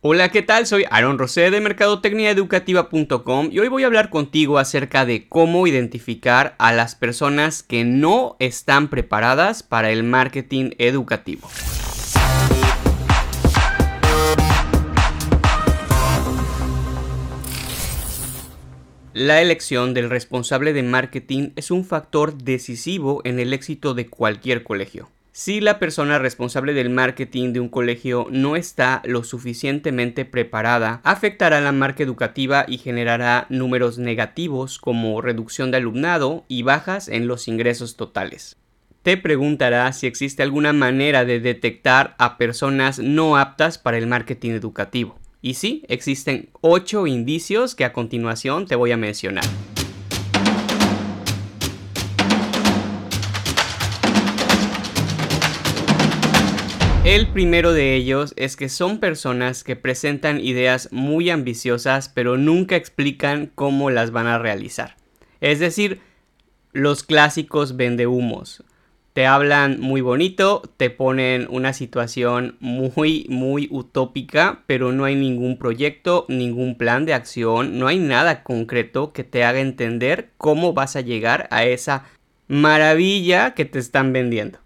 [0.00, 0.64] Hola, ¿qué tal?
[0.68, 6.54] Soy Aaron Rosé de mercadotecniaeducativa.com y hoy voy a hablar contigo acerca de cómo identificar
[6.58, 11.48] a las personas que no están preparadas para el marketing educativo.
[19.14, 24.62] La elección del responsable de marketing es un factor decisivo en el éxito de cualquier
[24.62, 25.10] colegio.
[25.40, 31.60] Si la persona responsable del marketing de un colegio no está lo suficientemente preparada, afectará
[31.60, 37.46] la marca educativa y generará números negativos como reducción de alumnado y bajas en los
[37.46, 38.56] ingresos totales.
[39.04, 44.50] Te preguntará si existe alguna manera de detectar a personas no aptas para el marketing
[44.50, 45.20] educativo.
[45.40, 49.44] Y sí, existen 8 indicios que a continuación te voy a mencionar.
[57.08, 62.76] El primero de ellos es que son personas que presentan ideas muy ambiciosas pero nunca
[62.76, 64.96] explican cómo las van a realizar.
[65.40, 66.00] Es decir,
[66.72, 68.62] los clásicos vendehumos.
[69.14, 75.56] Te hablan muy bonito, te ponen una situación muy, muy utópica, pero no hay ningún
[75.56, 80.94] proyecto, ningún plan de acción, no hay nada concreto que te haga entender cómo vas
[80.94, 82.04] a llegar a esa
[82.48, 84.58] maravilla que te están vendiendo.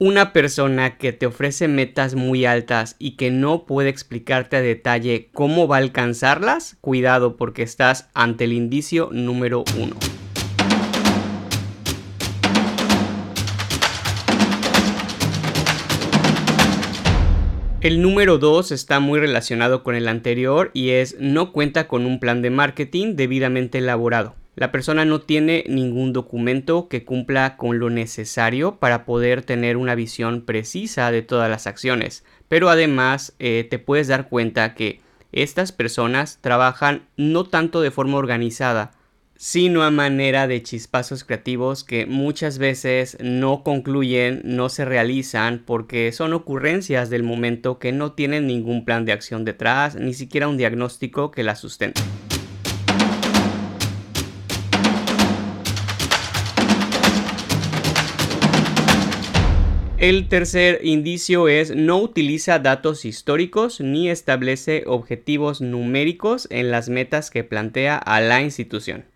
[0.00, 5.30] Una persona que te ofrece metas muy altas y que no puede explicarte a detalle
[5.32, 9.94] cómo va a alcanzarlas, cuidado porque estás ante el indicio número uno.
[17.80, 22.18] El número 2 está muy relacionado con el anterior y es no cuenta con un
[22.18, 24.34] plan de marketing debidamente elaborado.
[24.56, 29.96] La persona no tiene ningún documento que cumpla con lo necesario para poder tener una
[29.96, 32.24] visión precisa de todas las acciones.
[32.46, 35.00] Pero además eh, te puedes dar cuenta que
[35.32, 38.92] estas personas trabajan no tanto de forma organizada,
[39.36, 46.12] sino a manera de chispazos creativos que muchas veces no concluyen, no se realizan porque
[46.12, 50.56] son ocurrencias del momento que no tienen ningún plan de acción detrás, ni siquiera un
[50.56, 52.00] diagnóstico que la sustente.
[60.04, 67.30] El tercer indicio es no utiliza datos históricos ni establece objetivos numéricos en las metas
[67.30, 69.06] que plantea a la institución.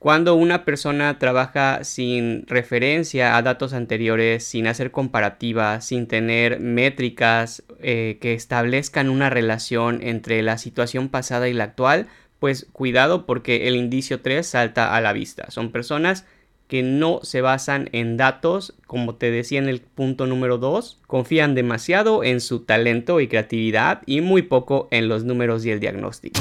[0.00, 7.62] Cuando una persona trabaja sin referencia a datos anteriores, sin hacer comparativas, sin tener métricas
[7.80, 12.08] eh, que establezcan una relación entre la situación pasada y la actual,
[12.40, 15.52] pues cuidado porque el indicio 3 salta a la vista.
[15.52, 16.24] Son personas
[16.68, 21.54] que no se basan en datos, como te decía en el punto número 2, confían
[21.54, 26.40] demasiado en su talento y creatividad y muy poco en los números y el diagnóstico.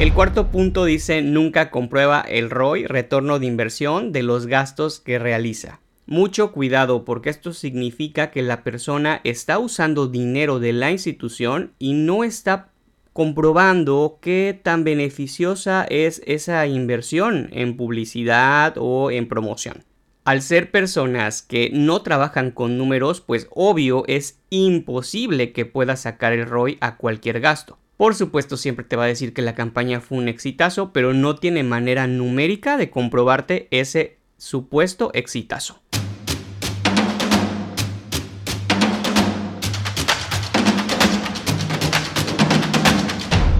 [0.00, 5.18] El cuarto punto dice nunca comprueba el ROI, retorno de inversión, de los gastos que
[5.18, 5.80] realiza.
[6.06, 11.94] Mucho cuidado porque esto significa que la persona está usando dinero de la institución y
[11.94, 12.68] no está
[13.14, 19.84] comprobando qué tan beneficiosa es esa inversión en publicidad o en promoción.
[20.24, 26.32] Al ser personas que no trabajan con números, pues obvio es imposible que pueda sacar
[26.32, 27.78] el ROI a cualquier gasto.
[27.96, 31.36] Por supuesto siempre te va a decir que la campaña fue un exitazo, pero no
[31.36, 35.83] tiene manera numérica de comprobarte ese supuesto exitazo.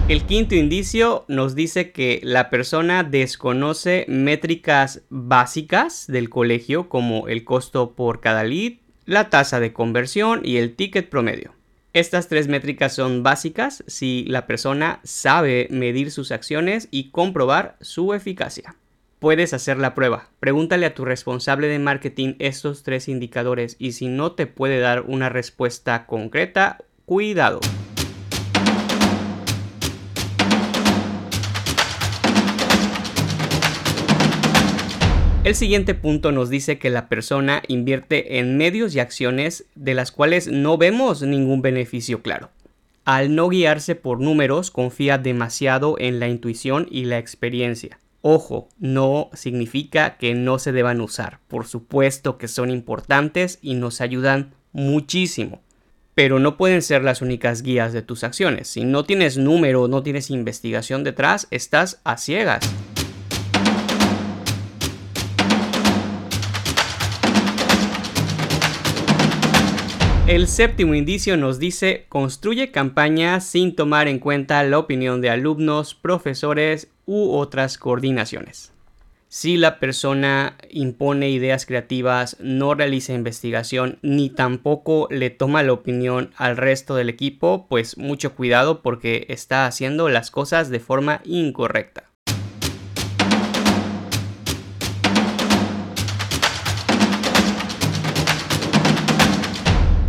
[0.07, 7.43] El quinto indicio nos dice que la persona desconoce métricas básicas del colegio como el
[7.43, 8.73] costo por cada lead,
[9.05, 11.55] la tasa de conversión y el ticket promedio.
[11.93, 18.13] Estas tres métricas son básicas si la persona sabe medir sus acciones y comprobar su
[18.13, 18.75] eficacia.
[19.17, 20.29] Puedes hacer la prueba.
[20.39, 25.01] Pregúntale a tu responsable de marketing estos tres indicadores y si no te puede dar
[25.07, 27.59] una respuesta concreta, cuidado.
[35.45, 40.11] El siguiente punto nos dice que la persona invierte en medios y acciones de las
[40.11, 42.49] cuales no vemos ningún beneficio claro.
[43.03, 47.99] Al no guiarse por números, confía demasiado en la intuición y la experiencia.
[48.21, 51.41] Ojo, no significa que no se deban usar.
[51.47, 55.61] Por supuesto que son importantes y nos ayudan muchísimo.
[56.15, 58.67] Pero no pueden ser las únicas guías de tus acciones.
[58.67, 62.67] Si no tienes número, no tienes investigación detrás, estás a ciegas.
[70.27, 75.93] El séptimo indicio nos dice construye campañas sin tomar en cuenta la opinión de alumnos,
[75.93, 78.73] profesores u otras coordinaciones.
[79.27, 86.31] Si la persona impone ideas creativas, no realiza investigación ni tampoco le toma la opinión
[86.37, 92.14] al resto del equipo, pues mucho cuidado porque está haciendo las cosas de forma incorrecta.